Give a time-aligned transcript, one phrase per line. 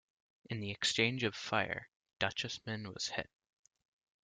[0.49, 3.29] In the exchange of fire, Deutschmann was hit.